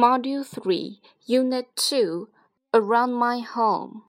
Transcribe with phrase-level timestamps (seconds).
[0.00, 2.28] Module 3, Unit 2,
[2.74, 4.02] Around My Home.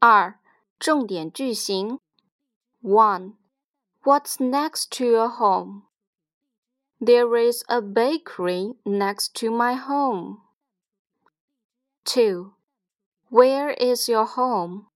[0.00, 0.38] 二、
[0.78, 1.98] 重点句型。
[2.82, 3.34] One,
[4.04, 5.84] What's next to your home?
[7.00, 10.40] There is a bakery next to my home.
[12.06, 12.52] 2.
[13.28, 14.88] Where is your home?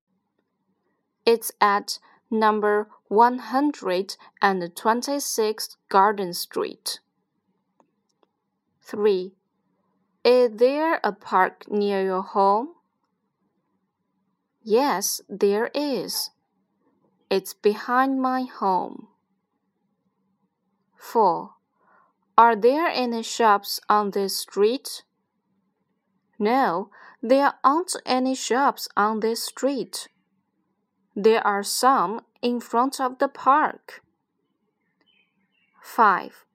[1.24, 6.98] It's at number 126 Garden Street.
[8.82, 9.36] 3.
[10.23, 12.75] Is there a park near your home?
[14.63, 16.29] Yes, there is.
[17.31, 19.07] It's behind my home.
[20.95, 21.51] 4.
[22.37, 25.03] Are there any shops on this street?
[26.37, 30.07] No, there aren't any shops on this street.
[31.15, 34.03] There are some in front of the park.
[35.81, 36.45] 5.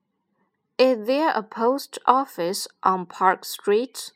[0.78, 4.12] Is there a post office on Park Street?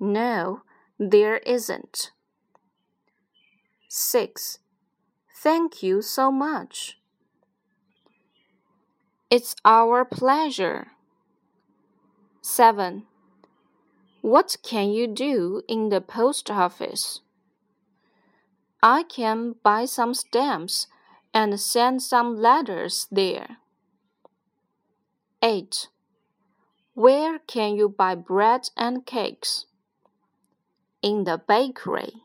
[0.00, 0.62] No,
[0.98, 2.10] there isn't.
[3.88, 4.58] 6.
[5.36, 6.98] Thank you so much.
[9.30, 10.88] It's our pleasure.
[12.40, 13.04] 7.
[14.22, 17.20] What can you do in the post office?
[18.82, 20.88] I can buy some stamps
[21.32, 23.58] and send some letters there.
[25.52, 25.88] 8.
[26.94, 29.66] Where can you buy bread and cakes?
[31.02, 32.22] In the bakery.